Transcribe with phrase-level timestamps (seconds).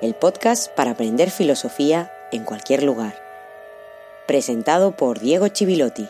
[0.00, 3.14] el podcast para aprender filosofía en cualquier lugar.
[4.26, 6.08] Presentado por Diego Chivilotti.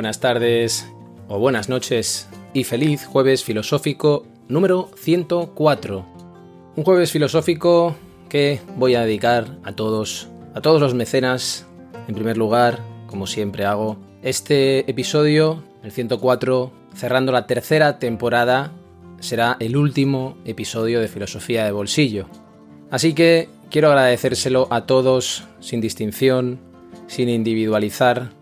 [0.00, 0.90] Buenas tardes
[1.28, 6.06] o buenas noches y feliz jueves filosófico número 104.
[6.74, 7.94] Un jueves filosófico
[8.30, 11.66] que voy a dedicar a todos, a todos los mecenas,
[12.08, 18.72] en primer lugar, como siempre hago, este episodio, el 104, cerrando la tercera temporada,
[19.18, 22.24] será el último episodio de Filosofía de Bolsillo.
[22.90, 26.58] Así que quiero agradecérselo a todos, sin distinción,
[27.06, 28.39] sin individualizar,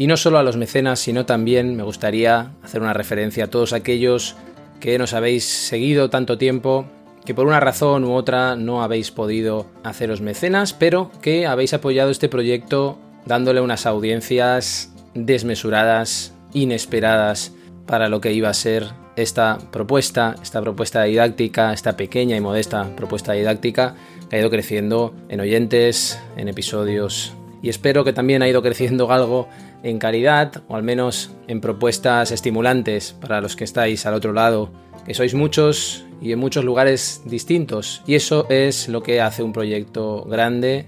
[0.00, 3.74] y no solo a los mecenas, sino también me gustaría hacer una referencia a todos
[3.74, 4.34] aquellos
[4.80, 6.86] que nos habéis seguido tanto tiempo,
[7.26, 12.10] que por una razón u otra no habéis podido haceros mecenas, pero que habéis apoyado
[12.10, 17.52] este proyecto dándole unas audiencias desmesuradas, inesperadas
[17.86, 22.96] para lo que iba a ser esta propuesta, esta propuesta didáctica, esta pequeña y modesta
[22.96, 23.96] propuesta didáctica
[24.30, 29.10] que ha ido creciendo en oyentes, en episodios y espero que también ha ido creciendo
[29.12, 29.48] algo
[29.82, 34.70] en calidad o al menos en propuestas estimulantes para los que estáis al otro lado,
[35.04, 38.02] que sois muchos y en muchos lugares distintos.
[38.06, 40.86] Y eso es lo que hace un proyecto grande,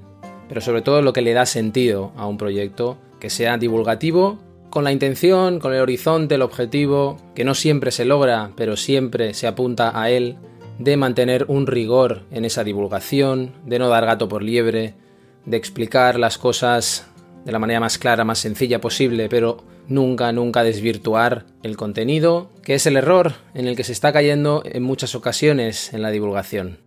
[0.48, 4.38] pero sobre todo lo que le da sentido a un proyecto que sea divulgativo,
[4.70, 9.34] con la intención, con el horizonte, el objetivo, que no siempre se logra, pero siempre
[9.34, 10.36] se apunta a él,
[10.78, 14.94] de mantener un rigor en esa divulgación, de no dar gato por liebre,
[15.46, 17.06] de explicar las cosas
[17.44, 22.74] de la manera más clara, más sencilla posible, pero nunca, nunca desvirtuar el contenido, que
[22.74, 26.78] es el error en el que se está cayendo en muchas ocasiones en la divulgación.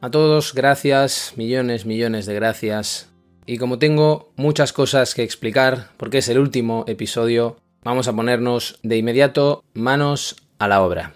[0.00, 3.10] A todos, gracias, millones, millones de gracias.
[3.46, 8.78] Y como tengo muchas cosas que explicar, porque es el último episodio, vamos a ponernos
[8.82, 11.15] de inmediato manos a la obra.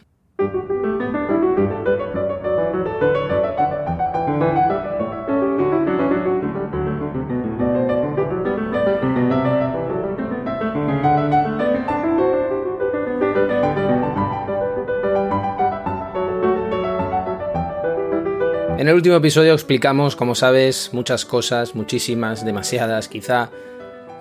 [18.81, 23.51] En el último episodio explicamos, como sabes, muchas cosas, muchísimas, demasiadas quizá,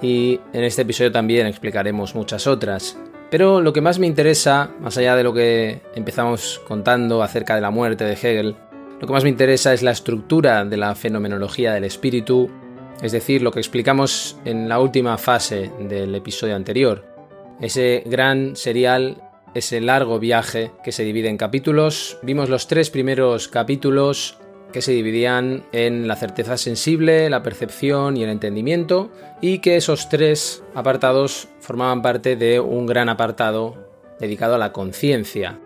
[0.01, 2.97] y en este episodio también explicaremos muchas otras.
[3.31, 7.61] Pero lo que más me interesa, más allá de lo que empezamos contando acerca de
[7.61, 8.57] la muerte de Hegel,
[8.99, 12.51] lo que más me interesa es la estructura de la fenomenología del espíritu,
[13.01, 17.05] es decir, lo que explicamos en la última fase del episodio anterior.
[17.61, 22.19] Ese gran serial, ese largo viaje que se divide en capítulos.
[22.23, 24.37] Vimos los tres primeros capítulos
[24.72, 29.09] que se dividían en la certeza sensible, la percepción y el entendimiento,
[29.41, 33.75] y que esos tres apartados formaban parte de un gran apartado
[34.19, 35.59] dedicado a la conciencia.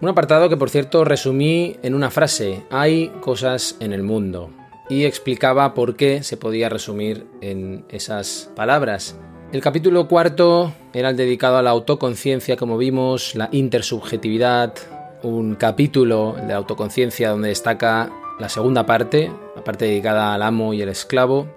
[0.00, 4.50] Un apartado que por cierto resumí en una frase, hay cosas en el mundo,
[4.88, 9.16] y explicaba por qué se podía resumir en esas palabras.
[9.52, 14.74] El capítulo cuarto era el dedicado a la autoconciencia, como vimos, la intersubjetividad,
[15.22, 20.82] un capítulo de autoconciencia donde destaca la segunda parte, la parte dedicada al amo y
[20.82, 21.48] el esclavo.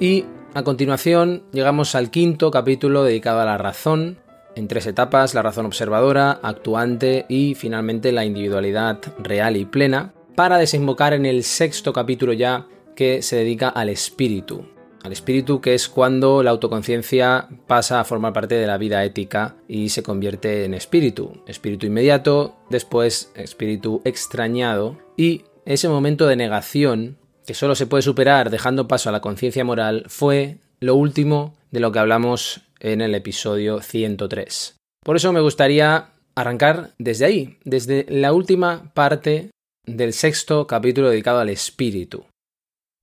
[0.00, 0.24] Y
[0.54, 4.18] a continuación llegamos al quinto capítulo dedicado a la razón,
[4.54, 10.58] en tres etapas, la razón observadora, actuante y finalmente la individualidad real y plena, para
[10.58, 14.66] desembocar en el sexto capítulo ya que se dedica al espíritu.
[15.02, 19.56] Al espíritu que es cuando la autoconciencia pasa a formar parte de la vida ética
[19.66, 21.42] y se convierte en espíritu.
[21.46, 28.50] Espíritu inmediato, después espíritu extrañado y ese momento de negación, que solo se puede superar
[28.50, 33.14] dejando paso a la conciencia moral, fue lo último de lo que hablamos en el
[33.14, 34.76] episodio 103.
[35.04, 39.50] Por eso me gustaría arrancar desde ahí, desde la última parte
[39.86, 42.24] del sexto capítulo dedicado al espíritu.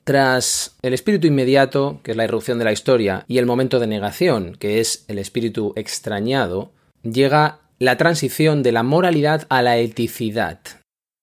[0.04, 3.88] Tras el espíritu inmediato, que es la irrupción de la historia, y el momento de
[3.88, 6.72] negación, que es el espíritu extrañado,
[7.04, 10.60] llega la transición de la moralidad a la eticidad.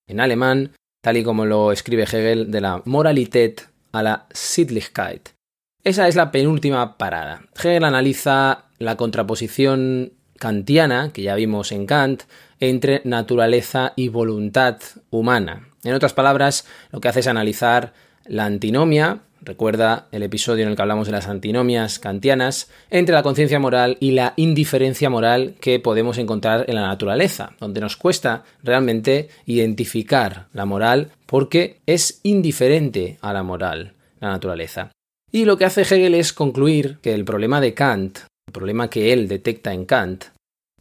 [0.09, 0.73] En alemán
[1.07, 3.61] tal y como lo escribe Hegel, de la Moralität
[3.93, 5.29] a la Sittlichkeit.
[5.85, 7.43] Esa es la penúltima parada.
[7.55, 12.25] Hegel analiza la contraposición kantiana, que ya vimos en Kant,
[12.59, 14.79] entre naturaleza y voluntad
[15.11, 15.69] humana.
[15.85, 17.93] En otras palabras, lo que hace es analizar
[18.25, 23.23] la antinomia, recuerda el episodio en el que hablamos de las antinomias kantianas, entre la
[23.23, 28.45] conciencia moral y la indiferencia moral que podemos encontrar en la naturaleza, donde nos cuesta
[28.63, 34.91] realmente identificar la moral porque es indiferente a la moral, la naturaleza.
[35.31, 38.19] Y lo que hace Hegel es concluir que el problema de Kant,
[38.49, 40.25] el problema que él detecta en Kant,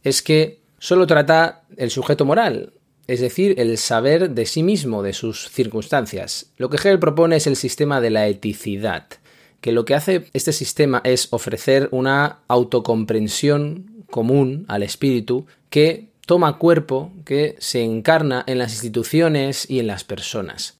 [0.02, 2.72] es que solo trata el sujeto moral,
[3.06, 6.52] es decir, el saber de sí mismo, de sus circunstancias.
[6.56, 9.06] Lo que Hegel propone es el sistema de la eticidad,
[9.60, 16.58] que lo que hace este sistema es ofrecer una autocomprensión común al espíritu que toma
[16.58, 20.78] cuerpo, que se encarna en las instituciones y en las personas.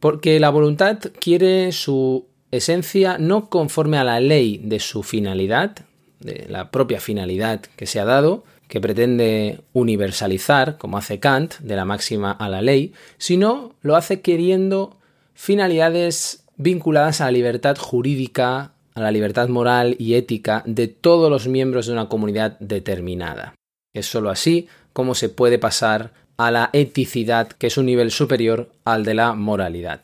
[0.00, 5.76] Porque la voluntad quiere su esencia no conforme a la ley de su finalidad,
[6.20, 11.74] de la propia finalidad que se ha dado, que pretende universalizar, como hace Kant, de
[11.74, 14.96] la máxima a la ley, sino lo hace queriendo
[15.34, 21.48] finalidades vinculadas a la libertad jurídica, a la libertad moral y ética de todos los
[21.48, 23.54] miembros de una comunidad determinada.
[23.94, 28.70] Es sólo así como se puede pasar a la eticidad, que es un nivel superior
[28.84, 30.02] al de la moralidad.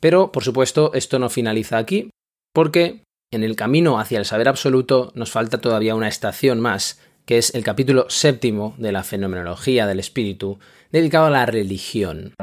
[0.00, 2.10] Pero, por supuesto, esto no finaliza aquí,
[2.52, 3.02] porque
[3.32, 7.54] en el camino hacia el saber absoluto nos falta todavía una estación más, que es
[7.54, 10.58] el capítulo séptimo de la fenomenología del espíritu,
[10.92, 12.34] dedicado a la religión.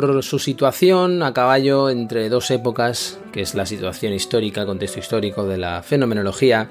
[0.00, 5.44] Por su situación a caballo entre dos épocas, que es la situación histórica, contexto histórico
[5.44, 6.70] de la fenomenología,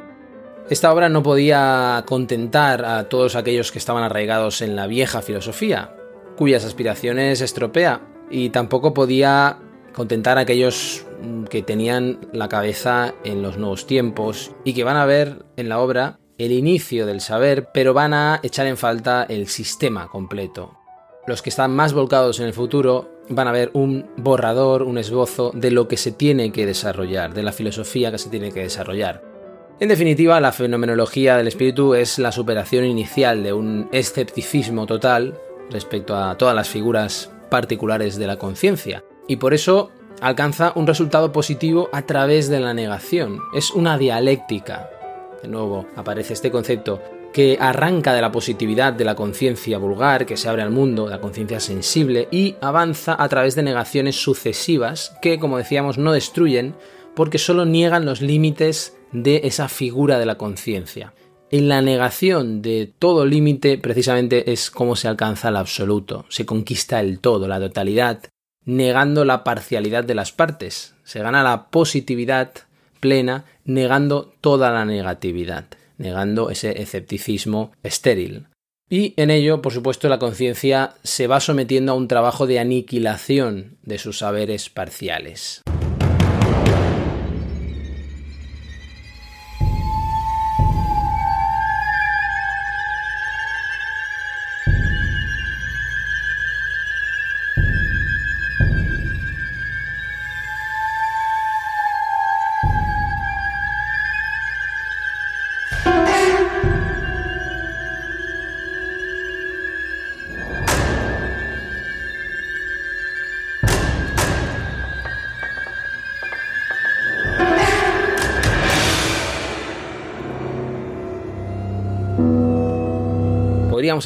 [0.70, 5.96] esta obra no podía contentar a todos aquellos que estaban arraigados en la vieja filosofía,
[6.38, 9.60] cuyas aspiraciones estropea, y tampoco podía
[9.94, 11.06] contentar a aquellos
[11.50, 15.80] que tenían la cabeza en los nuevos tiempos y que van a ver en la
[15.80, 20.78] obra el inicio del saber, pero van a echar en falta el sistema completo,
[21.28, 25.52] los que están más volcados en el futuro van a ver un borrador, un esbozo
[25.54, 29.24] de lo que se tiene que desarrollar, de la filosofía que se tiene que desarrollar.
[29.80, 35.40] En definitiva, la fenomenología del espíritu es la superación inicial de un escepticismo total
[35.70, 39.92] respecto a todas las figuras particulares de la conciencia, y por eso
[40.22, 43.40] alcanza un resultado positivo a través de la negación.
[43.54, 44.90] Es una dialéctica.
[45.42, 47.00] De nuevo, aparece este concepto
[47.34, 51.22] que arranca de la positividad de la conciencia vulgar, que se abre al mundo, la
[51.22, 56.76] conciencia sensible, y avanza a través de negaciones sucesivas que, como decíamos, no destruyen,
[57.16, 61.14] porque solo niegan los límites de esa figura de la conciencia.
[61.52, 67.00] En la negación de todo límite, precisamente es como se alcanza el absoluto, se conquista
[67.00, 68.22] el todo, la totalidad,
[68.66, 70.94] negando la parcialidad de las partes.
[71.04, 72.52] Se gana la positividad
[73.00, 75.66] plena, negando toda la negatividad
[76.00, 78.48] negando ese escepticismo estéril.
[78.90, 83.78] Y en ello, por supuesto, la conciencia se va sometiendo a un trabajo de aniquilación
[83.84, 85.62] de sus saberes parciales.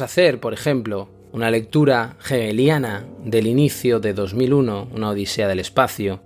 [0.02, 6.22] Hacer, por ejemplo, una lectura hegeliana del inicio de 2001, una Odisea del Espacio,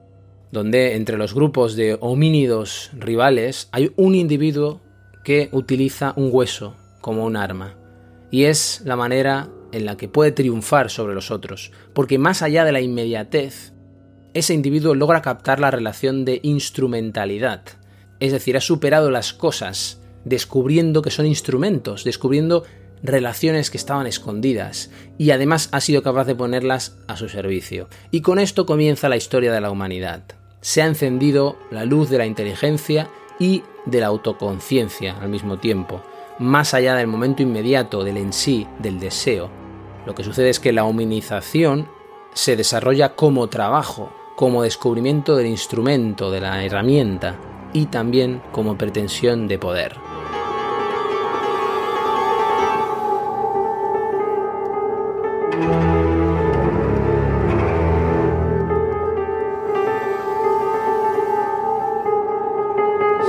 [0.52, 4.80] donde entre los grupos de homínidos rivales hay un individuo
[5.24, 7.74] que utiliza un hueso como un arma.
[8.30, 12.64] Y es la manera en la que puede triunfar sobre los otros, porque más allá
[12.64, 13.72] de la inmediatez,
[14.34, 17.62] ese individuo logra captar la relación de instrumentalidad,
[18.20, 22.64] es decir, ha superado las cosas, descubriendo que son instrumentos, descubriendo
[23.02, 27.88] relaciones que estaban escondidas y además ha sido capaz de ponerlas a su servicio.
[28.10, 30.22] Y con esto comienza la historia de la humanidad.
[30.60, 36.02] Se ha encendido la luz de la inteligencia y de la autoconciencia al mismo tiempo,
[36.38, 39.50] más allá del momento inmediato del en sí, del deseo.
[40.06, 41.88] Lo que sucede es que la humanización
[42.34, 47.36] se desarrolla como trabajo, como descubrimiento del instrumento, de la herramienta
[47.72, 49.96] y también como pretensión de poder.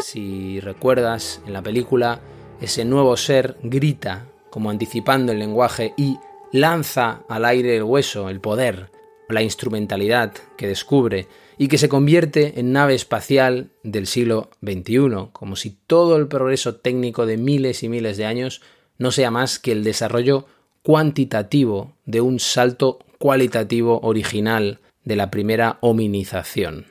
[0.01, 2.19] Si recuerdas, en la película,
[2.61, 6.17] ese nuevo ser grita, como anticipando el lenguaje, y
[6.51, 8.89] lanza al aire el hueso, el poder,
[9.29, 15.55] la instrumentalidad que descubre y que se convierte en nave espacial del siglo XXI, como
[15.55, 18.61] si todo el progreso técnico de miles y miles de años
[18.97, 20.47] no sea más que el desarrollo
[20.83, 26.85] cuantitativo de un salto cualitativo original de la primera hominización.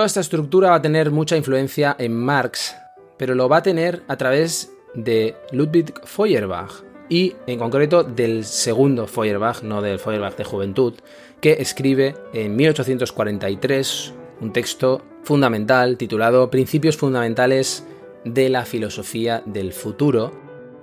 [0.00, 2.74] Toda esta estructura va a tener mucha influencia en Marx,
[3.18, 6.72] pero lo va a tener a través de Ludwig Feuerbach
[7.10, 10.94] y en concreto del segundo Feuerbach, no del Feuerbach de juventud,
[11.42, 17.84] que escribe en 1843 un texto fundamental titulado Principios fundamentales
[18.24, 20.32] de la filosofía del futuro,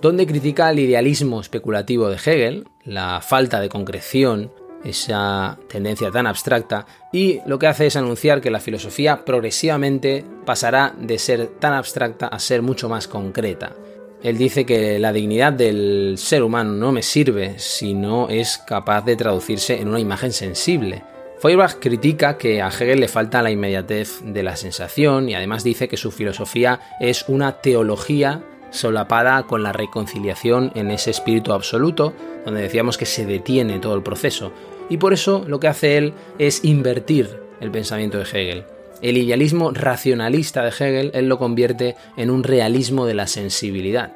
[0.00, 4.52] donde critica el idealismo especulativo de Hegel, la falta de concreción
[4.84, 10.94] esa tendencia tan abstracta y lo que hace es anunciar que la filosofía progresivamente pasará
[10.98, 13.74] de ser tan abstracta a ser mucho más concreta.
[14.22, 19.02] Él dice que la dignidad del ser humano no me sirve si no es capaz
[19.02, 21.04] de traducirse en una imagen sensible.
[21.38, 25.86] Feuerbach critica que a Hegel le falta la inmediatez de la sensación y además dice
[25.86, 32.12] que su filosofía es una teología solapada con la reconciliación en ese espíritu absoluto,
[32.44, 34.52] donde decíamos que se detiene todo el proceso.
[34.88, 38.64] Y por eso lo que hace él es invertir el pensamiento de Hegel.
[39.00, 44.12] El idealismo racionalista de Hegel, él lo convierte en un realismo de la sensibilidad,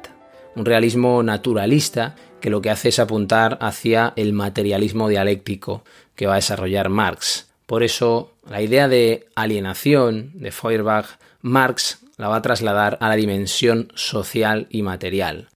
[0.55, 5.83] un realismo naturalista que lo que hace es apuntar hacia el materialismo dialéctico
[6.15, 7.47] que va a desarrollar Marx.
[7.65, 11.05] Por eso la idea de alienación de Feuerbach,
[11.41, 15.49] Marx la va a trasladar a la dimensión social y material.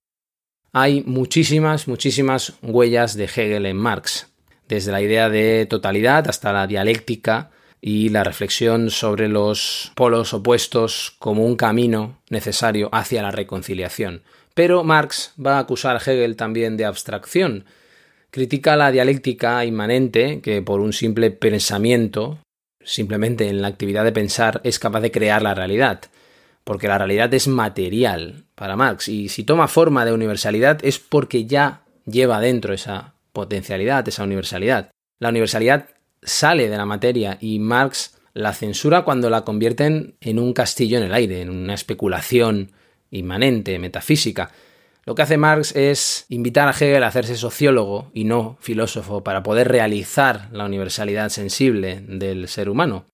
[0.73, 4.27] Hay muchísimas, muchísimas huellas de Hegel en Marx,
[4.67, 11.15] desde la idea de totalidad hasta la dialéctica y la reflexión sobre los polos opuestos
[11.19, 14.23] como un camino necesario hacia la reconciliación.
[14.53, 17.65] Pero Marx va a acusar a Hegel también de abstracción.
[18.31, 22.39] Critica la dialéctica inmanente que por un simple pensamiento,
[22.83, 26.01] simplemente en la actividad de pensar, es capaz de crear la realidad
[26.67, 31.45] porque la realidad es material para Marx y si toma forma de universalidad es porque
[31.45, 34.91] ya lleva dentro esa potencialidad, esa universalidad.
[35.17, 35.88] La universalidad
[36.21, 41.05] sale de la materia y Marx la censura cuando la convierten en un castillo en
[41.05, 42.71] el aire, en una especulación
[43.12, 44.51] inmanente, metafísica.
[45.05, 49.41] Lo que hace Marx es invitar a Hegel a hacerse sociólogo y no filósofo para
[49.41, 53.05] poder realizar la universalidad sensible del ser humano.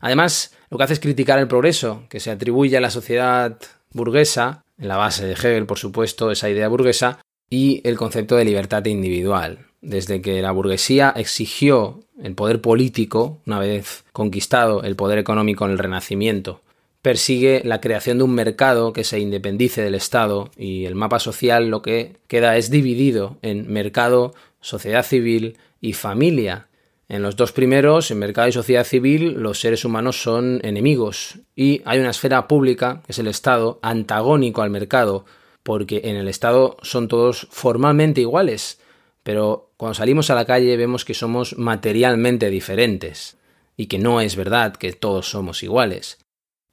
[0.00, 3.58] Además, lo que hace es criticar el progreso que se atribuye a la sociedad
[3.92, 8.44] burguesa, en la base de Hegel, por supuesto, esa idea burguesa, y el concepto de
[8.44, 9.66] libertad individual.
[9.80, 15.72] Desde que la burguesía exigió el poder político, una vez conquistado el poder económico en
[15.72, 16.60] el Renacimiento,
[17.02, 21.68] persigue la creación de un mercado que se independice del Estado y el mapa social
[21.68, 26.67] lo que queda es dividido en mercado, sociedad civil y familia,
[27.08, 31.80] en los dos primeros, en mercado y sociedad civil, los seres humanos son enemigos y
[31.86, 35.24] hay una esfera pública, que es el Estado, antagónico al mercado,
[35.62, 38.78] porque en el Estado son todos formalmente iguales,
[39.22, 43.38] pero cuando salimos a la calle vemos que somos materialmente diferentes
[43.74, 46.18] y que no es verdad que todos somos iguales.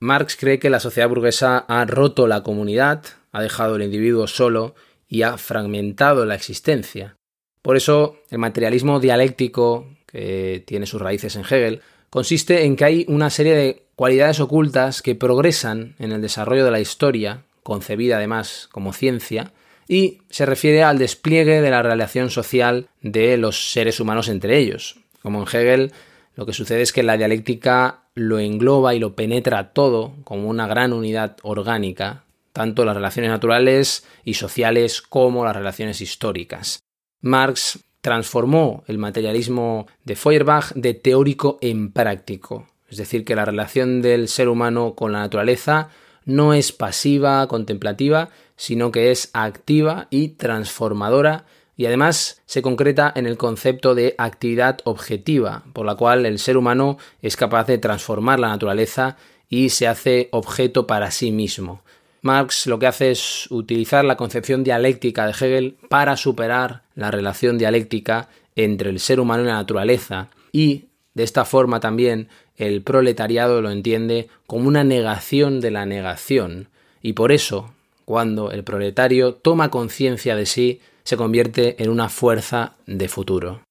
[0.01, 4.75] Marx cree que la sociedad burguesa ha roto la comunidad, ha dejado al individuo solo
[5.07, 7.15] y ha fragmentado la existencia.
[7.61, 13.05] Por eso el materialismo dialéctico que tiene sus raíces en Hegel, consiste en que hay
[13.09, 18.69] una serie de cualidades ocultas que progresan en el desarrollo de la historia, concebida además
[18.71, 19.51] como ciencia,
[19.87, 24.99] y se refiere al despliegue de la relación social de los seres humanos entre ellos.
[25.21, 25.91] Como en Hegel,
[26.35, 30.65] lo que sucede es que la dialéctica lo engloba y lo penetra todo como una
[30.65, 36.79] gran unidad orgánica, tanto las relaciones naturales y sociales como las relaciones históricas.
[37.19, 44.03] Marx transformó el materialismo de Feuerbach de teórico en práctico, es decir, que la relación
[44.03, 45.89] del ser humano con la naturaleza
[46.23, 51.45] no es pasiva, contemplativa, sino que es activa y transformadora
[51.77, 56.57] y además se concreta en el concepto de actividad objetiva, por la cual el ser
[56.57, 59.17] humano es capaz de transformar la naturaleza
[59.49, 61.81] y se hace objeto para sí mismo.
[62.25, 67.59] Marx lo que hace es utilizar la concepción dialéctica de Hegel para superar la relación
[67.59, 73.61] dialéctica entre el ser humano y la naturaleza y de esta forma también el proletariado
[73.61, 76.69] lo entiende como una negación de la negación
[77.03, 82.73] y por eso cuando el proletario toma conciencia de sí se convierte en una fuerza
[82.87, 83.61] de futuro.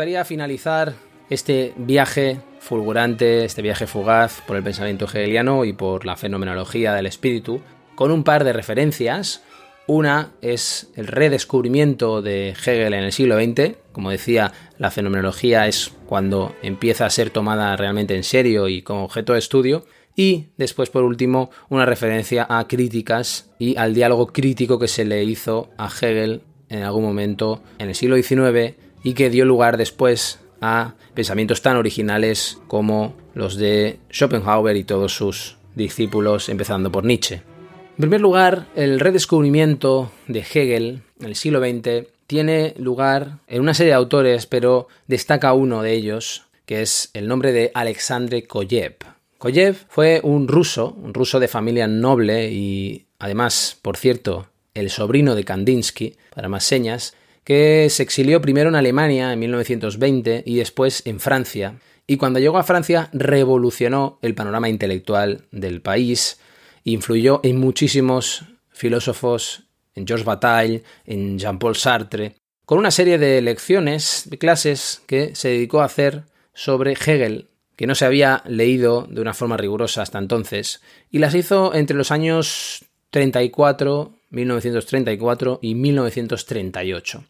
[0.00, 0.94] Gustaría finalizar
[1.28, 7.04] este viaje fulgurante, este viaje fugaz por el pensamiento hegeliano y por la fenomenología del
[7.04, 7.60] espíritu,
[7.96, 9.42] con un par de referencias.
[9.86, 13.76] Una es el redescubrimiento de Hegel en el siglo XX.
[13.92, 19.04] Como decía, la fenomenología es cuando empieza a ser tomada realmente en serio y como
[19.04, 19.84] objeto de estudio.
[20.16, 25.22] Y después, por último, una referencia a críticas y al diálogo crítico que se le
[25.24, 26.40] hizo a Hegel
[26.70, 31.76] en algún momento en el siglo XIX y que dio lugar después a pensamientos tan
[31.76, 37.36] originales como los de Schopenhauer y todos sus discípulos, empezando por Nietzsche.
[37.36, 43.74] En primer lugar, el redescubrimiento de Hegel en el siglo XX tiene lugar en una
[43.74, 48.96] serie de autores, pero destaca uno de ellos, que es el nombre de Alexandre Koyev.
[49.38, 55.34] Koyev fue un ruso, un ruso de familia noble y además, por cierto, el sobrino
[55.34, 57.14] de Kandinsky, para más señas,
[57.50, 61.80] que se exilió primero en Alemania en 1920 y después en Francia.
[62.06, 66.38] Y cuando llegó a Francia revolucionó el panorama intelectual del país,
[66.84, 69.64] influyó en muchísimos filósofos,
[69.96, 75.48] en Georges Bataille, en Jean-Paul Sartre, con una serie de lecciones, de clases que se
[75.48, 80.20] dedicó a hacer sobre Hegel, que no se había leído de una forma rigurosa hasta
[80.20, 87.24] entonces, y las hizo entre los años 34 1934 y 1938.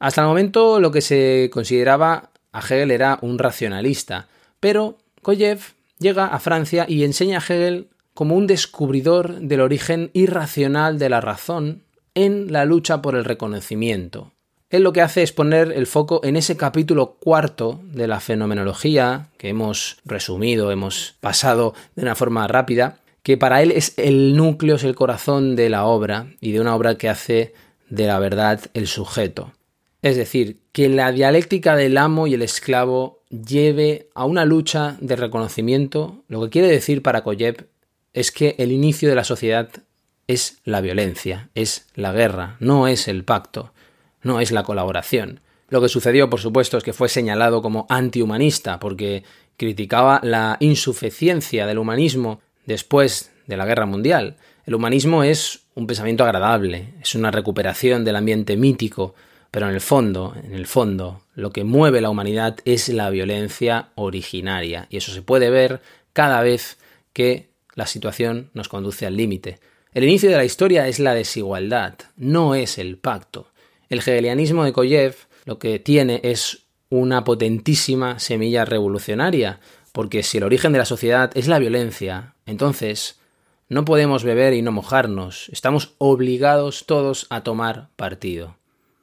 [0.00, 5.60] Hasta el momento lo que se consideraba a Hegel era un racionalista, pero Koyev
[5.98, 11.20] llega a Francia y enseña a Hegel como un descubridor del origen irracional de la
[11.20, 11.82] razón
[12.14, 14.32] en la lucha por el reconocimiento.
[14.70, 19.28] Él lo que hace es poner el foco en ese capítulo cuarto de la fenomenología
[19.36, 24.76] que hemos resumido, hemos pasado de una forma rápida, que para él es el núcleo,
[24.76, 27.52] es el corazón de la obra y de una obra que hace
[27.90, 29.52] de la verdad el sujeto.
[30.02, 35.16] Es decir, que la dialéctica del amo y el esclavo lleve a una lucha de
[35.16, 37.66] reconocimiento, lo que quiere decir para Koyev
[38.14, 39.68] es que el inicio de la sociedad
[40.26, 43.72] es la violencia, es la guerra, no es el pacto,
[44.22, 45.40] no es la colaboración.
[45.68, 49.22] Lo que sucedió, por supuesto, es que fue señalado como antihumanista porque
[49.56, 54.36] criticaba la insuficiencia del humanismo después de la guerra mundial.
[54.64, 59.14] El humanismo es un pensamiento agradable, es una recuperación del ambiente mítico,
[59.50, 63.88] pero en el fondo, en el fondo, lo que mueve la humanidad es la violencia
[63.94, 65.80] originaria, y eso se puede ver
[66.12, 66.78] cada vez
[67.12, 69.58] que la situación nos conduce al límite.
[69.92, 73.48] El inicio de la historia es la desigualdad, no es el pacto.
[73.88, 79.60] El hegelianismo de Koyev lo que tiene es una potentísima semilla revolucionaria,
[79.92, 83.18] porque si el origen de la sociedad es la violencia, entonces
[83.68, 88.59] no podemos beber y no mojarnos, estamos obligados todos a tomar partido.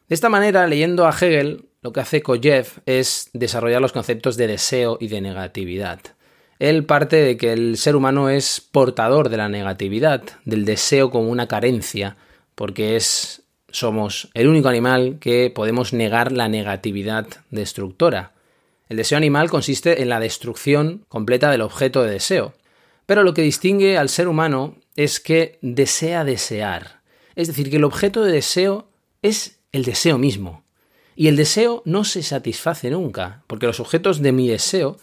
[0.08, 4.48] De esta manera, leyendo a Hegel, lo que hace Koyev es desarrollar los conceptos de
[4.48, 6.00] deseo y de negatividad.
[6.60, 11.30] Él parte de que el ser humano es portador de la negatividad, del deseo como
[11.30, 12.18] una carencia,
[12.56, 18.32] porque es somos el único animal que podemos negar la negatividad destructora.
[18.90, 22.54] El deseo animal consiste en la destrucción completa del objeto de deseo.
[23.06, 27.02] Pero lo que distingue al ser humano es que desea desear.
[27.36, 28.88] Es decir, que el objeto de deseo
[29.22, 30.64] es el deseo mismo.
[31.16, 34.98] Y el deseo no se satisface nunca, porque los objetos de mi deseo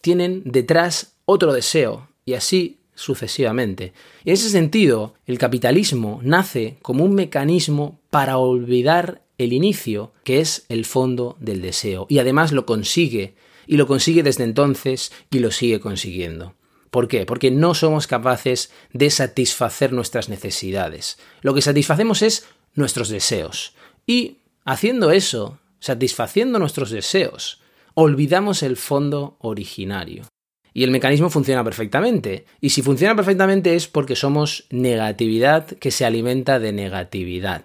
[0.00, 3.92] tienen detrás otro deseo, y así sucesivamente.
[4.24, 10.66] En ese sentido, el capitalismo nace como un mecanismo para olvidar el inicio, que es
[10.68, 13.34] el fondo del deseo, y además lo consigue,
[13.66, 16.54] y lo consigue desde entonces y lo sigue consiguiendo.
[16.90, 17.24] ¿Por qué?
[17.24, 21.18] Porque no somos capaces de satisfacer nuestras necesidades.
[21.40, 23.74] Lo que satisfacemos es nuestros deseos.
[24.10, 27.60] Y haciendo eso, satisfaciendo nuestros deseos,
[27.94, 30.24] olvidamos el fondo originario.
[30.74, 32.44] Y el mecanismo funciona perfectamente.
[32.60, 37.64] Y si funciona perfectamente es porque somos negatividad que se alimenta de negatividad.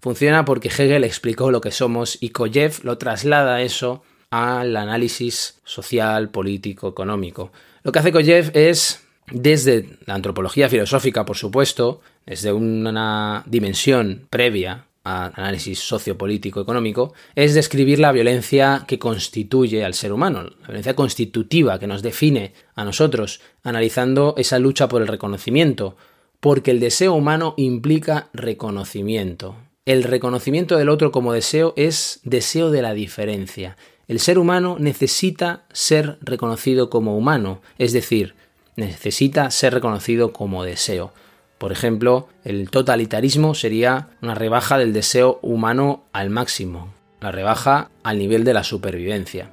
[0.00, 6.30] Funciona porque Hegel explicó lo que somos y Koyev lo traslada eso al análisis social,
[6.30, 7.52] político, económico.
[7.82, 14.85] Lo que hace Koyev es, desde la antropología filosófica, por supuesto, desde una dimensión previa
[15.06, 20.96] al análisis sociopolítico económico, es describir la violencia que constituye al ser humano, la violencia
[20.96, 25.96] constitutiva que nos define a nosotros, analizando esa lucha por el reconocimiento,
[26.40, 29.54] porque el deseo humano implica reconocimiento.
[29.84, 33.76] El reconocimiento del otro como deseo es deseo de la diferencia.
[34.08, 38.34] El ser humano necesita ser reconocido como humano, es decir,
[38.74, 41.12] necesita ser reconocido como deseo.
[41.58, 48.18] Por ejemplo, el totalitarismo sería una rebaja del deseo humano al máximo, la rebaja al
[48.18, 49.50] nivel de la supervivencia.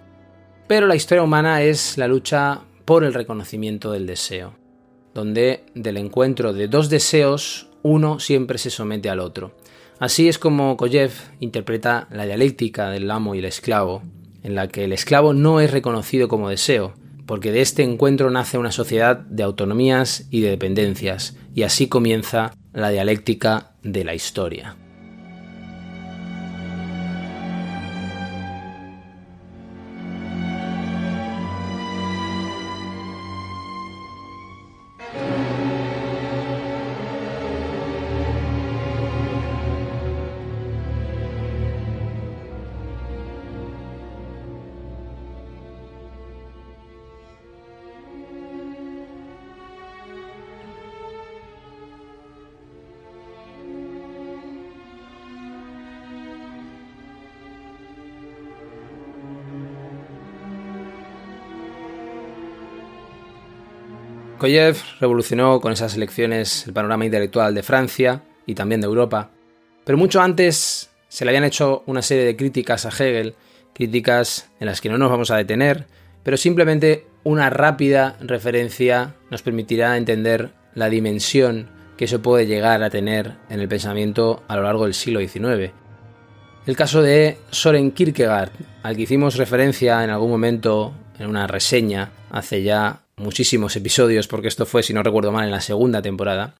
[0.67, 4.53] Pero la historia humana es la lucha por el reconocimiento del deseo,
[5.13, 9.55] donde del encuentro de dos deseos uno siempre se somete al otro.
[9.99, 14.01] Así es como Koyev interpreta la dialéctica del amo y el esclavo,
[14.41, 16.93] en la que el esclavo no es reconocido como deseo,
[17.25, 22.53] porque de este encuentro nace una sociedad de autonomías y de dependencias, y así comienza
[22.73, 24.75] la dialéctica de la historia.
[64.43, 69.31] Koyev revolucionó con esas elecciones el panorama intelectual de Francia y también de Europa,
[69.85, 73.35] pero mucho antes se le habían hecho una serie de críticas a Hegel,
[73.73, 75.85] críticas en las que no nos vamos a detener,
[76.23, 82.89] pero simplemente una rápida referencia nos permitirá entender la dimensión que eso puede llegar a
[82.89, 85.71] tener en el pensamiento a lo largo del siglo XIX.
[86.65, 88.51] El caso de Soren Kierkegaard,
[88.83, 94.47] al que hicimos referencia en algún momento en una reseña hace ya muchísimos episodios, porque
[94.47, 96.55] esto fue, si no recuerdo mal, en la segunda temporada,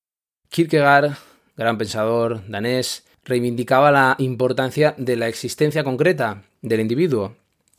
[0.50, 1.14] Kierkegaard,
[1.58, 7.36] gran pensador danés, reivindicaba la importancia de la existencia concreta del individuo,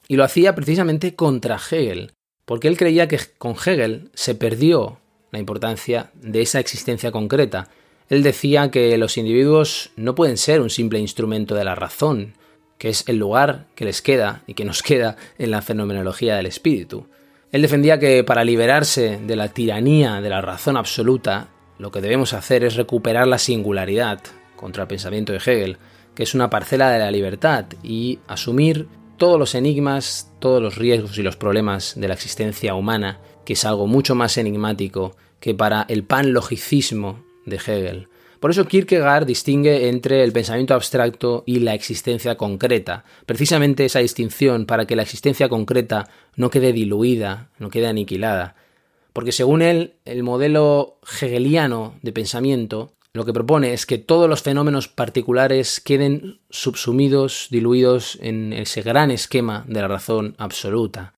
[0.09, 2.13] y lo hacía precisamente contra Hegel,
[2.45, 4.99] porque él creía que con Hegel se perdió
[5.31, 7.69] la importancia de esa existencia concreta.
[8.09, 12.35] Él decía que los individuos no pueden ser un simple instrumento de la razón,
[12.79, 16.47] que es el lugar que les queda y que nos queda en la fenomenología del
[16.47, 17.07] espíritu.
[17.55, 22.33] Él defendía que para liberarse de la tiranía de la razón absoluta, lo que debemos
[22.33, 24.19] hacer es recuperar la singularidad,
[24.57, 25.77] contra el pensamiento de Hegel,
[26.17, 28.89] que es una parcela de la libertad, y asumir
[29.19, 33.65] todos los enigmas, todos los riesgos y los problemas de la existencia humana, que es
[33.65, 38.09] algo mucho más enigmático que para el panlogicismo de Hegel.
[38.45, 44.67] Por eso Kierkegaard distingue entre el pensamiento abstracto y la existencia concreta, precisamente esa distinción
[44.67, 48.55] para que la existencia concreta no quede diluida, no quede aniquilada.
[49.15, 54.43] Porque según él, el modelo hegeliano de pensamiento lo que propone es que todos los
[54.43, 61.15] fenómenos particulares queden subsumidos, diluidos en ese gran esquema de la razón absoluta.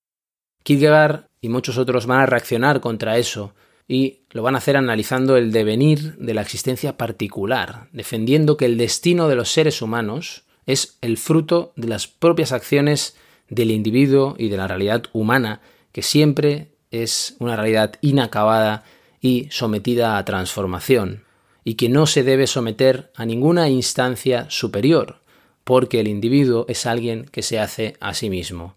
[0.63, 3.53] Kierkegaard y muchos otros van a reaccionar contra eso,
[3.89, 8.77] y lo van a hacer analizando el devenir de la existencia particular, defendiendo que el
[8.77, 13.17] destino de los seres humanos es el fruto de las propias acciones
[13.49, 15.61] del individuo y de la realidad humana,
[15.93, 18.85] que siempre es una realidad inacabada
[19.21, 21.25] y sometida a transformación,
[21.65, 25.21] y que no se debe someter a ninguna instancia superior,
[25.65, 28.77] porque el individuo es alguien que se hace a sí mismo.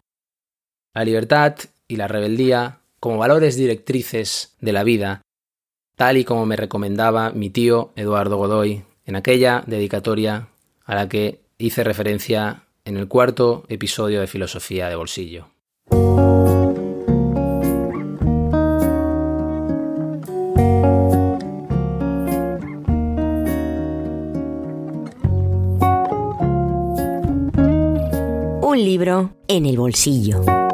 [0.93, 1.55] La libertad
[1.87, 5.21] y la rebeldía como valores directrices de la vida,
[5.95, 10.49] tal y como me recomendaba mi tío Eduardo Godoy en aquella dedicatoria
[10.85, 15.47] a la que hice referencia en el cuarto episodio de Filosofía de Bolsillo.
[28.61, 30.68] Un libro en el bolsillo.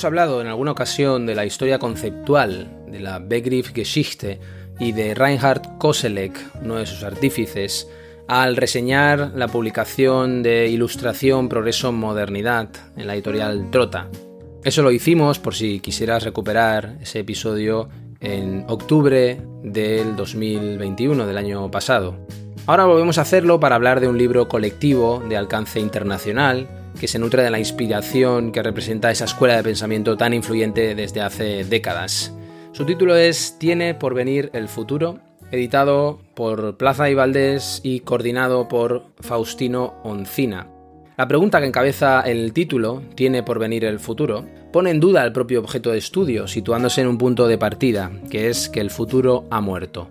[0.00, 4.40] Hemos hablado en alguna ocasión de la historia conceptual de la Begriffgeschichte
[4.78, 7.86] y de Reinhard Koselleck, uno de sus artífices,
[8.26, 14.08] al reseñar la publicación de Ilustración, Progreso, Modernidad en la editorial Trota.
[14.64, 21.70] Eso lo hicimos por si quisieras recuperar ese episodio en octubre del 2021, del año
[21.70, 22.16] pasado.
[22.66, 27.18] Ahora volvemos a hacerlo para hablar de un libro colectivo de alcance internacional que se
[27.18, 32.32] nutre de la inspiración que representa esa escuela de pensamiento tan influyente desde hace décadas.
[32.72, 35.18] Su título es Tiene por venir el futuro,
[35.50, 40.68] editado por Plaza y Valdés y coordinado por Faustino Oncina.
[41.16, 45.32] La pregunta que encabeza el título, ¿tiene por venir el futuro?, pone en duda el
[45.32, 49.44] propio objeto de estudio, situándose en un punto de partida, que es que el futuro
[49.50, 50.08] ha muerto.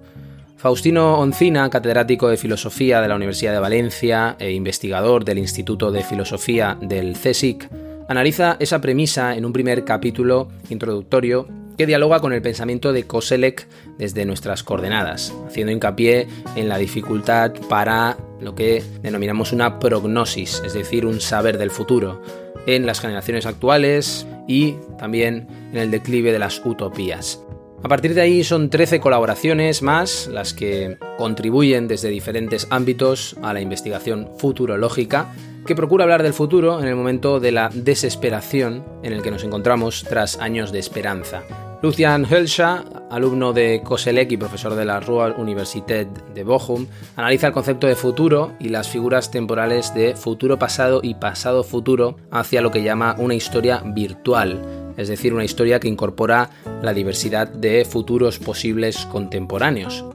[0.60, 6.04] Faustino Oncina, catedrático de Filosofía de la Universidad de Valencia e investigador del Instituto de
[6.04, 7.70] Filosofía del CSIC,
[8.10, 13.70] analiza esa premisa en un primer capítulo introductorio que dialoga con el pensamiento de Koselleck
[13.98, 20.74] desde nuestras coordenadas, haciendo hincapié en la dificultad para lo que denominamos una prognosis, es
[20.74, 22.22] decir, un saber del futuro,
[22.66, 27.40] en las generaciones actuales y también en el declive de las utopías.
[27.82, 33.54] A partir de ahí son 13 colaboraciones más las que contribuyen desde diferentes ámbitos a
[33.54, 35.34] la investigación futurológica
[35.66, 39.44] que procura hablar del futuro en el momento de la desesperación en el que nos
[39.44, 41.44] encontramos tras años de esperanza.
[41.82, 47.54] Lucian Hölscher, alumno de Koselleck y profesor de la Ruhr Universität de Bochum, analiza el
[47.54, 52.72] concepto de futuro y las figuras temporales de futuro pasado y pasado futuro hacia lo
[52.72, 54.62] que llama una historia virtual,
[55.00, 56.50] es decir, una historia que incorpora
[56.84, 60.06] la diversidad de futuros posibles contemporáneos.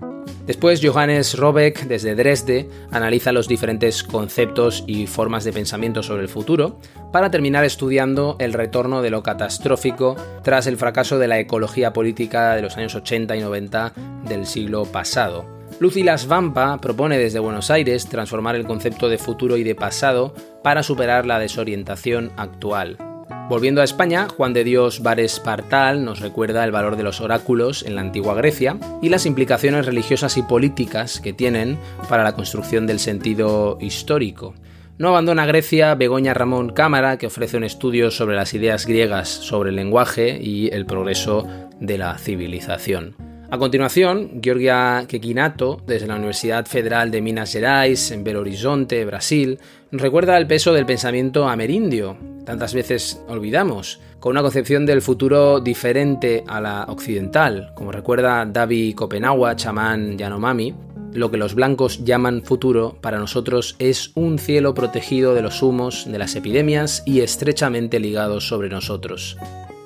[0.47, 6.29] Después, Johannes Robeck, desde Dresde, analiza los diferentes conceptos y formas de pensamiento sobre el
[6.29, 6.79] futuro,
[7.12, 12.55] para terminar estudiando el retorno de lo catastrófico tras el fracaso de la ecología política
[12.55, 13.92] de los años 80 y 90
[14.29, 15.47] del siglo pasado.
[15.81, 20.83] Las Vampa propone desde Buenos Aires transformar el concepto de futuro y de pasado para
[20.83, 22.99] superar la desorientación actual.
[23.46, 27.83] Volviendo a España, Juan de Dios Vares Partal nos recuerda el valor de los oráculos
[27.83, 31.78] en la antigua Grecia y las implicaciones religiosas y políticas que tienen
[32.09, 34.54] para la construcción del sentido histórico.
[34.96, 39.70] No abandona Grecia Begoña Ramón Cámara, que ofrece un estudio sobre las ideas griegas sobre
[39.70, 41.46] el lenguaje y el progreso
[41.80, 43.34] de la civilización.
[43.55, 49.61] A continuación, Georgia Quequinato, desde la Universidad Federal de Minas Gerais, en Belo Horizonte, Brasil,
[49.93, 56.43] recuerda el peso del pensamiento amerindio, tantas veces olvidamos, con una concepción del futuro diferente
[56.49, 60.75] a la occidental, como recuerda David Copenagua, chamán Yanomami,
[61.12, 66.11] lo que los blancos llaman futuro para nosotros es un cielo protegido de los humos
[66.11, 69.37] de las epidemias y estrechamente ligado sobre nosotros.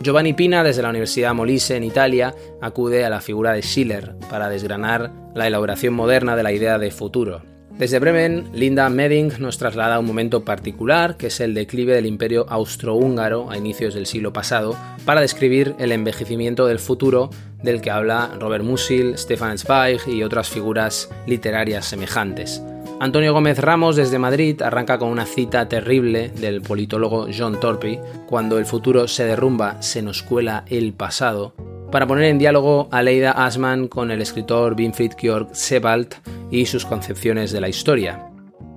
[0.00, 4.48] Giovanni Pina, desde la Universidad Molise en Italia, acude a la figura de Schiller para
[4.48, 7.42] desgranar la elaboración moderna de la idea de futuro.
[7.78, 12.46] Desde Bremen, Linda Medding nos traslada un momento particular, que es el declive del imperio
[12.48, 17.30] austrohúngaro a inicios del siglo pasado, para describir el envejecimiento del futuro
[17.62, 22.62] del que habla Robert Musil, Stefan Zweig y otras figuras literarias semejantes.
[23.00, 28.58] Antonio Gómez Ramos desde Madrid arranca con una cita terrible del politólogo John Torpy, cuando
[28.58, 31.54] el futuro se derrumba, se nos cuela el pasado,
[31.92, 36.12] para poner en diálogo a Leida Asman con el escritor Winfried Georg Sebald
[36.50, 38.26] y sus concepciones de la historia.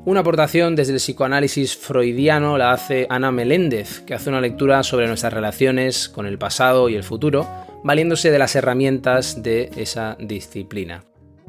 [0.05, 5.07] Una aportación desde el psicoanálisis freudiano la hace Ana Meléndez, que hace una lectura sobre
[5.07, 7.47] nuestras relaciones con el pasado y el futuro,
[7.83, 11.03] valiéndose de las herramientas de esa disciplina.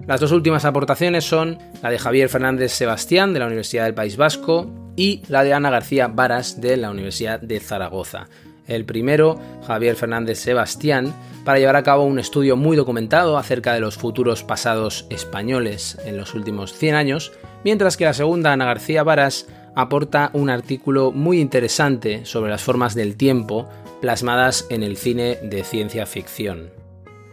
[0.07, 4.17] Las dos últimas aportaciones son la de Javier Fernández Sebastián de la Universidad del País
[4.17, 8.29] Vasco y la de Ana García Varas de la Universidad de Zaragoza.
[8.67, 13.81] El primero, Javier Fernández Sebastián, para llevar a cabo un estudio muy documentado acerca de
[13.81, 17.33] los futuros pasados españoles en los últimos 100 años,
[17.65, 22.95] mientras que la segunda, Ana García Varas, aporta un artículo muy interesante sobre las formas
[22.95, 23.69] del tiempo
[24.01, 26.82] plasmadas en el cine de ciencia ficción.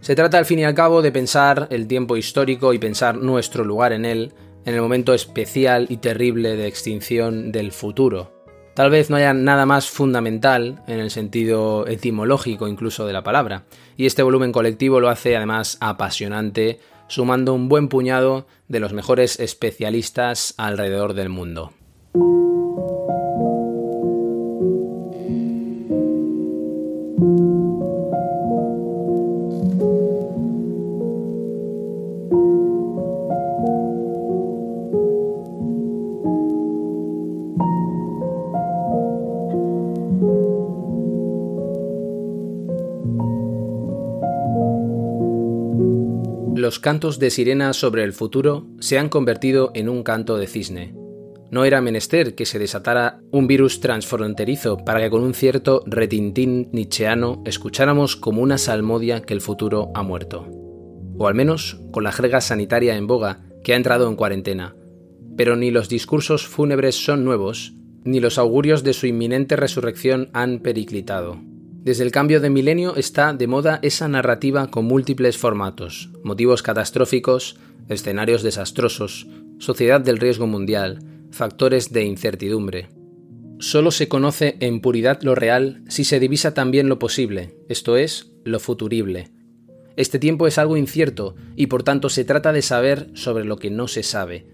[0.02, 3.64] Se trata al fin y al cabo de pensar el tiempo histórico y pensar nuestro
[3.64, 4.34] lugar en él
[4.66, 8.32] en el momento especial y terrible de extinción del futuro.
[8.76, 13.66] Tal vez no haya nada más fundamental en el sentido etimológico incluso de la palabra,
[13.98, 19.40] y este volumen colectivo lo hace además apasionante, sumando un buen puñado de los mejores
[19.40, 21.74] especialistas alrededor del mundo.
[46.82, 50.96] Cantos de sirena sobre el futuro se han convertido en un canto de cisne.
[51.52, 56.70] No era menester que se desatara un virus transfronterizo para que con un cierto retintín
[56.72, 60.48] nietzscheano escucháramos como una salmodia que el futuro ha muerto.
[61.18, 64.76] O al menos con la jerga sanitaria en boga que ha entrado en cuarentena.
[65.36, 67.74] Pero ni los discursos fúnebres son nuevos,
[68.06, 71.49] ni los augurios de su inminente resurrección han periclitado.
[71.82, 77.56] Desde el cambio de milenio está de moda esa narrativa con múltiples formatos, motivos catastróficos,
[77.88, 79.28] escenarios desastrosos,
[79.60, 81.00] sociedad del riesgo mundial,
[81.32, 82.90] factores de incertidumbre.
[83.60, 88.32] Solo se conoce en puridad lo real si se divisa también lo posible, esto es,
[88.44, 89.30] lo futurible.
[89.96, 93.70] Este tiempo es algo incierto y por tanto se trata de saber sobre lo que
[93.70, 94.46] no se sabe.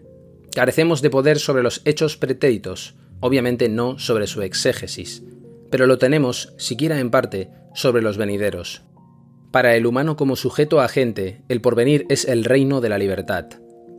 [0.53, 5.23] Carecemos de poder sobre los hechos pretéritos, obviamente no sobre su exégesis,
[5.71, 8.83] pero lo tenemos, siquiera en parte, sobre los venideros.
[9.51, 13.45] Para el humano como sujeto agente, el porvenir es el reino de la libertad.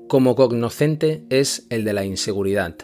[0.09, 2.77] Como cognoscente es el de la inseguridad.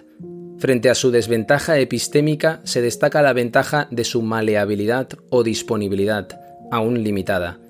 [0.59, 6.41] Frente a su desventaja epistémica se destaca la ventaja de su maleabilidad o disponibilidad,
[6.71, 7.62] aún limitada.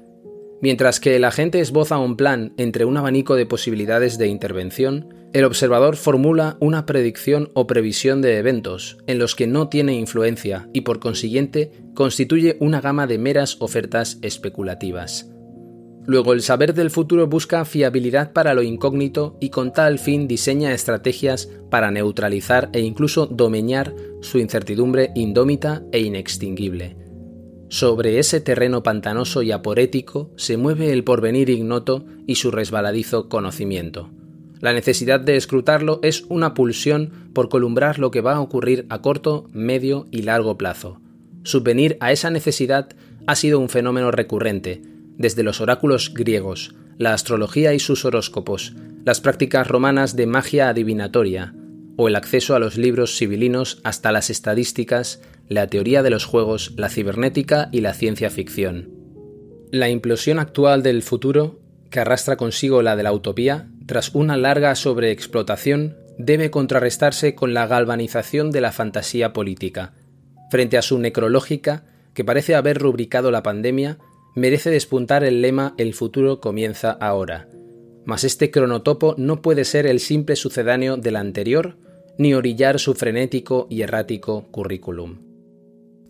[0.62, 5.44] Mientras que el agente esboza un plan entre un abanico de posibilidades de intervención, el
[5.44, 10.82] observador formula una predicción o previsión de eventos en los que no tiene influencia y
[10.82, 15.28] por consiguiente constituye una gama de meras ofertas especulativas.
[16.04, 20.72] Luego el saber del futuro busca fiabilidad para lo incógnito y con tal fin diseña
[20.72, 27.01] estrategias para neutralizar e incluso domeñar su incertidumbre indómita e inextinguible.
[27.72, 34.10] Sobre ese terreno pantanoso y aporético se mueve el porvenir ignoto y su resbaladizo conocimiento.
[34.60, 39.00] La necesidad de escrutarlo es una pulsión por columbrar lo que va a ocurrir a
[39.00, 41.00] corto, medio y largo plazo.
[41.44, 42.90] Subvenir a esa necesidad
[43.26, 44.82] ha sido un fenómeno recurrente,
[45.16, 48.74] desde los oráculos griegos, la astrología y sus horóscopos,
[49.06, 51.54] las prácticas romanas de magia adivinatoria,
[51.96, 56.72] o el acceso a los libros civilinos hasta las estadísticas, la teoría de los juegos,
[56.76, 58.90] la cibernética y la ciencia ficción.
[59.70, 61.60] La implosión actual del futuro,
[61.90, 67.66] que arrastra consigo la de la utopía, tras una larga sobreexplotación, debe contrarrestarse con la
[67.66, 69.94] galvanización de la fantasía política.
[70.50, 71.84] Frente a su necrológica,
[72.14, 73.98] que parece haber rubricado la pandemia,
[74.34, 77.48] merece despuntar el lema El futuro comienza ahora.
[78.04, 81.76] Mas este cronotopo no puede ser el simple sucedáneo del anterior,
[82.18, 85.31] ni orillar su frenético y errático currículum.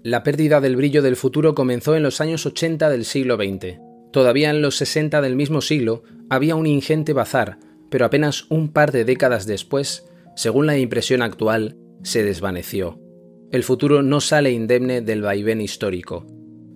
[0.04, 3.78] La pérdida del brillo del futuro comenzó en los años 80 del siglo XX.
[4.10, 8.90] Todavía en los 60 del mismo siglo había un ingente bazar, pero apenas un par
[8.90, 12.98] de décadas después, según la impresión actual, se desvaneció.
[13.52, 16.26] El futuro no sale indemne del vaivén histórico.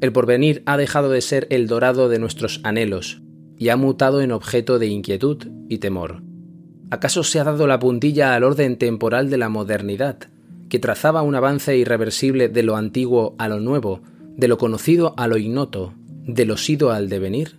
[0.00, 3.22] El porvenir ha dejado de ser el dorado de nuestros anhelos
[3.58, 6.22] y ha mutado en objeto de inquietud y temor.
[6.92, 10.28] ¿Acaso se ha dado la puntilla al orden temporal de la modernidad,
[10.68, 14.00] que trazaba un avance irreversible de lo antiguo a lo nuevo,
[14.36, 15.94] de lo conocido a lo ignoto,
[16.26, 17.56] de lo sido al devenir?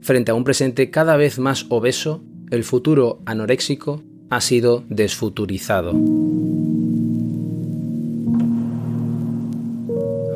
[0.00, 5.92] Frente a un presente cada vez más obeso, el futuro anoréxico ha sido desfuturizado.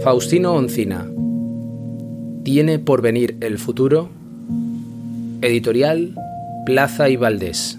[0.02, 1.10] Faustino Oncina.
[2.44, 4.10] ¿Tiene por venir el futuro?
[5.40, 6.14] Editorial
[6.66, 7.78] Plaza y Valdés.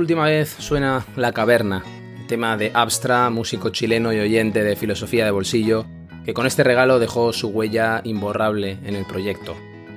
[0.00, 1.84] Última vez suena La Caverna,
[2.26, 5.84] tema de Abstra, músico chileno y oyente de filosofía de bolsillo,
[6.24, 9.54] que con este regalo dejó su huella imborrable en el proyecto.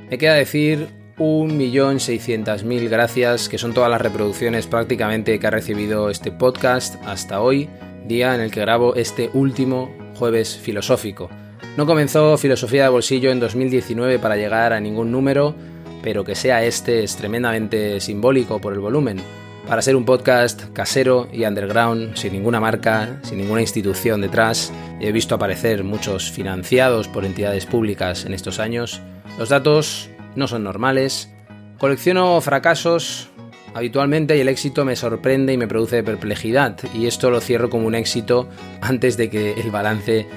[0.10, 6.32] Me queda decir 1.600.000 gracias, que son todas las reproducciones prácticamente que ha recibido este
[6.32, 7.70] podcast hasta hoy,
[8.06, 11.30] día en el que grabo este último jueves filosófico.
[11.78, 15.56] No comenzó Filosofía de Bolsillo en 2019 para llegar a ningún número,
[16.02, 19.43] pero que sea este es tremendamente simbólico por el volumen.
[19.68, 25.12] Para ser un podcast casero y underground, sin ninguna marca, sin ninguna institución detrás, he
[25.14, 29.02] visto aparecer muchos financiados por entidades públicas en estos años.
[29.40, 31.32] Los datos no son normales.
[31.80, 33.30] Colecciono fracasos
[33.74, 37.88] habitualmente y el éxito me sorprende y me produce perplejidad, y esto lo cierro como
[37.88, 38.50] un éxito
[38.82, 40.28] antes de que el balance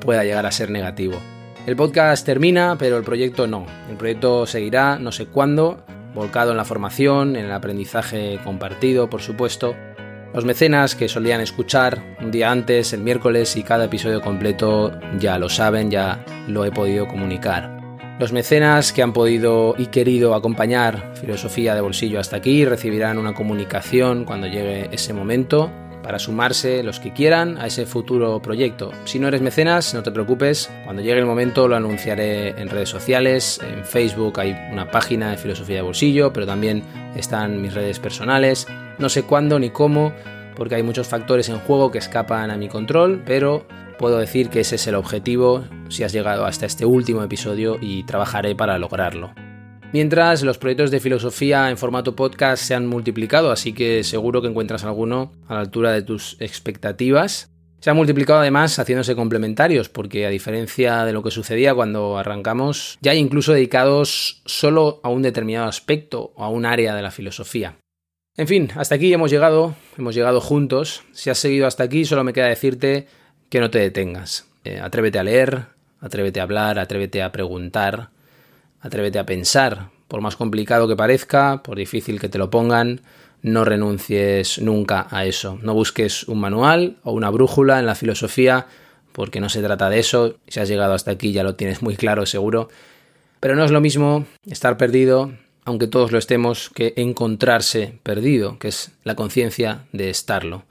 [0.00, 1.14] pueda llegar a ser negativo.
[1.66, 3.64] El podcast termina, pero el proyecto no.
[3.88, 5.82] El proyecto seguirá, no sé cuándo,
[6.14, 9.74] volcado en la formación, en el aprendizaje compartido, por supuesto.
[10.32, 15.38] Los mecenas que solían escuchar un día antes, el miércoles y cada episodio completo ya
[15.38, 17.74] lo saben, ya lo he podido comunicar.
[18.18, 23.34] Los mecenas que han podido y querido acompañar Filosofía de Bolsillo hasta aquí recibirán una
[23.34, 25.70] comunicación cuando llegue ese momento
[26.04, 28.92] para sumarse los que quieran a ese futuro proyecto.
[29.06, 32.90] Si no eres mecenas, no te preocupes, cuando llegue el momento lo anunciaré en redes
[32.90, 36.84] sociales, en Facebook hay una página de filosofía de bolsillo, pero también
[37.16, 38.66] están mis redes personales.
[38.98, 40.12] No sé cuándo ni cómo,
[40.54, 43.66] porque hay muchos factores en juego que escapan a mi control, pero
[43.98, 48.04] puedo decir que ese es el objetivo si has llegado hasta este último episodio y
[48.04, 49.32] trabajaré para lograrlo.
[49.92, 54.48] Mientras los proyectos de filosofía en formato podcast se han multiplicado, así que seguro que
[54.48, 57.50] encuentras alguno a la altura de tus expectativas.
[57.78, 62.98] Se han multiplicado además haciéndose complementarios, porque a diferencia de lo que sucedía cuando arrancamos,
[63.02, 67.10] ya hay incluso dedicados solo a un determinado aspecto o a un área de la
[67.10, 67.76] filosofía.
[68.36, 71.04] En fin, hasta aquí hemos llegado, hemos llegado juntos.
[71.12, 73.06] Si has seguido hasta aquí, solo me queda decirte
[73.48, 74.48] que no te detengas.
[74.64, 75.66] Eh, atrévete a leer,
[76.00, 78.08] atrévete a hablar, atrévete a preguntar,
[78.84, 83.00] Atrévete a pensar, por más complicado que parezca, por difícil que te lo pongan,
[83.40, 85.58] no renuncies nunca a eso.
[85.62, 88.66] No busques un manual o una brújula en la filosofía,
[89.12, 90.36] porque no se trata de eso.
[90.48, 92.68] Si has llegado hasta aquí ya lo tienes muy claro, seguro.
[93.40, 95.32] Pero no es lo mismo estar perdido,
[95.64, 100.64] aunque todos lo estemos, que encontrarse perdido, que es la conciencia de estarlo.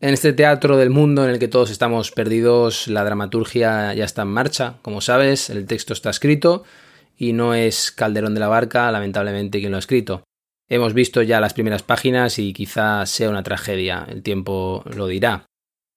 [0.00, 4.22] En este teatro del mundo en el que todos estamos perdidos, la dramaturgia ya está
[4.22, 4.74] en marcha.
[4.82, 6.64] Como sabes, el texto está escrito
[7.20, 10.24] y no es Calderón de la Barca, lamentablemente, quien lo ha escrito.
[10.70, 15.44] Hemos visto ya las primeras páginas y quizá sea una tragedia, el tiempo lo dirá.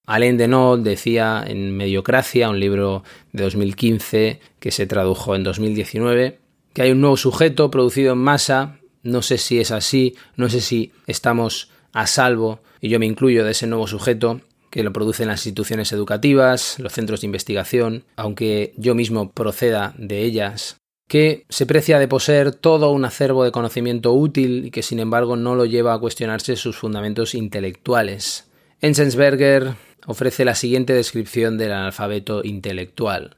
[0.06, 6.40] Alain Denault decía en Mediocracia, un libro de 2015 que se tradujo en 2019,
[6.74, 10.60] que hay un nuevo sujeto producido en masa, no sé si es así, no sé
[10.60, 15.28] si estamos a salvo, y yo me incluyo de ese nuevo sujeto, que lo producen
[15.28, 20.76] las instituciones educativas, los centros de investigación, aunque yo mismo proceda de ellas,
[21.08, 25.36] que se precia de poseer todo un acervo de conocimiento útil y que sin embargo
[25.36, 28.50] no lo lleva a cuestionarse sus fundamentos intelectuales.
[28.80, 29.74] Enzensberger
[30.06, 33.36] ofrece la siguiente descripción del analfabeto intelectual.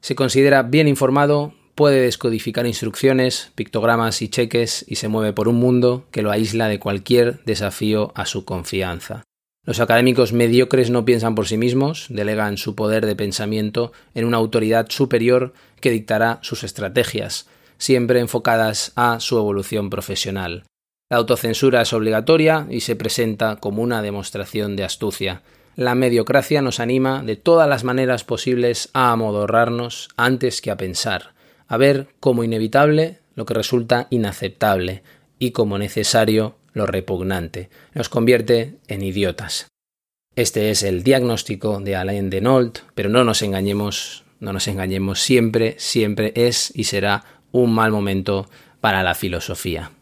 [0.00, 5.56] Se considera bien informado, puede descodificar instrucciones, pictogramas y cheques y se mueve por un
[5.56, 9.24] mundo que lo aísla de cualquier desafío a su confianza.
[9.66, 14.36] Los académicos mediocres no piensan por sí mismos, delegan su poder de pensamiento en una
[14.36, 17.46] autoridad superior que dictará sus estrategias,
[17.78, 20.64] siempre enfocadas a su evolución profesional.
[21.10, 25.42] La autocensura es obligatoria y se presenta como una demostración de astucia.
[25.76, 31.32] La mediocracia nos anima de todas las maneras posibles a amodorrarnos antes que a pensar,
[31.68, 35.02] a ver como inevitable lo que resulta inaceptable
[35.38, 37.70] y como necesario lo repugnante.
[37.94, 39.68] Nos convierte en idiotas.
[40.36, 45.76] Este es el diagnóstico de Alain Denault, pero no nos engañemos, no nos engañemos, siempre,
[45.78, 48.50] siempre es y será un mal momento
[48.80, 49.92] para la filosofía.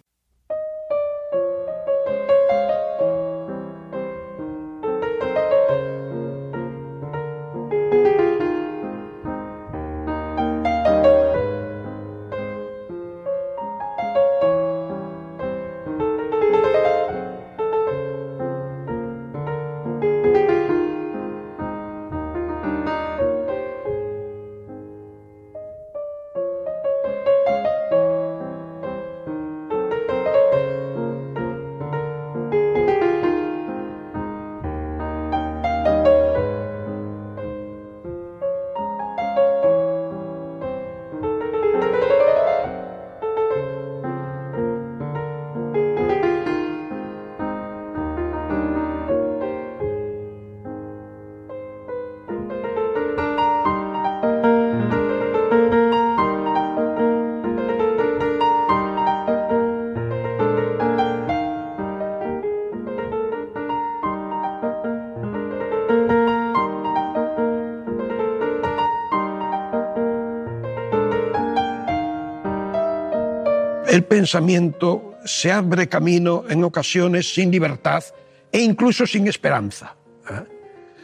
[73.92, 78.02] El pensamiento se abre camino en ocasiones sin libertad
[78.50, 79.94] e incluso sin esperanza.
[80.30, 80.44] ¿eh?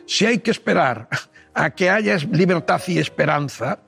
[0.07, 1.07] Si hay que esperar
[1.53, 3.79] a que haya libertad y esperanza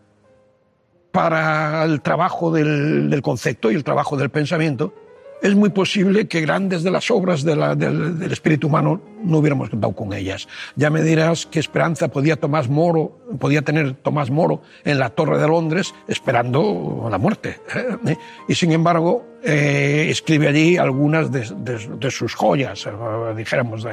[1.13, 4.95] para el trabajo del, del concepto y el trabajo del pensamiento,
[5.43, 10.13] es muy posible que grandes de las obras del, espíritu humano no hubiéramos contado con
[10.13, 10.49] ellas.
[10.77, 15.39] Ya me dirás qué esperanza podía Tomás Moro, podía tener Tomás Moro en la Torre
[15.39, 17.61] de Londres esperando la muerte.
[17.75, 18.17] ¿eh?
[18.49, 23.87] Y sin embargo, eh, escribe allí algunas de, sus joyas, eh, dijéramos.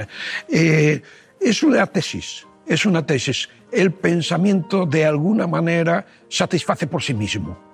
[0.49, 1.01] Eh,
[1.39, 3.49] es una tesis, es una tesis.
[3.71, 7.67] El pensamiento de alguna manera satisface por sí mismo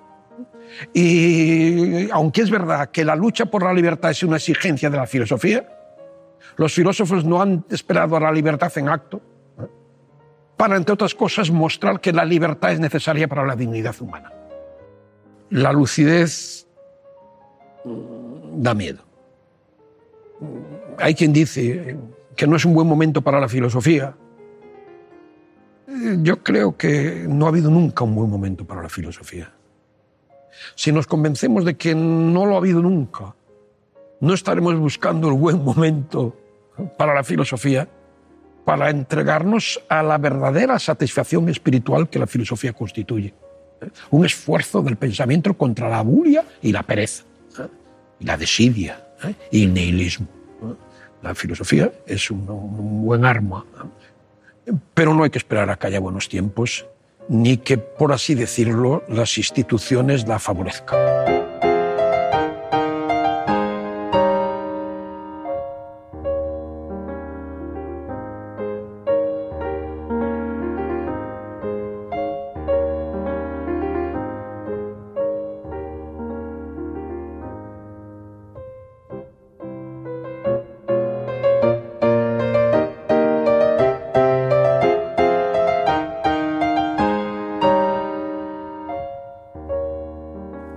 [0.92, 5.06] y aunque es verdad que la lucha por la libertad es una exigencia de la
[5.06, 5.68] filosofía,
[6.56, 9.20] los filósofos no han esperado a la libertad en acto
[10.56, 14.32] para, entre otras cosas, mostrar que la libertad es necesaria para la dignidad humana.
[15.50, 16.66] La lucidez
[18.54, 19.02] da miedo.
[20.98, 21.96] Hay quien dice
[22.36, 24.16] que no es un buen momento para la filosofía.
[26.22, 29.52] Yo creo que no ha habido nunca un buen momento para la filosofía.
[30.74, 33.34] Si nos convencemos de que no lo ha habido nunca,
[34.20, 36.36] no estaremos buscando el buen momento
[36.96, 37.88] para la filosofía,
[38.64, 43.34] para entregarnos a la verdadera satisfacción espiritual que la filosofía constituye.
[44.10, 47.24] Un esfuerzo del pensamiento contra la bulia y la pereza,
[48.18, 49.04] y la desidia
[49.50, 50.26] y el nihilismo.
[51.22, 53.64] La filosofía es un buen arma,
[54.94, 56.86] pero no hay que esperar a que haya buenos tiempos
[57.28, 61.73] ni que, por así decirlo, las instituciones la favorezcan.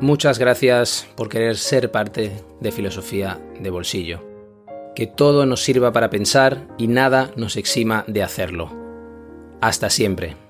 [0.08, 2.32] Muchas gracias por querer ser parte
[2.62, 4.24] de Filosofía de Bolsillo.
[4.95, 8.72] Que todo nos sirva para pensar y nada nos exima de hacerlo.
[9.60, 10.47] Hasta siempre.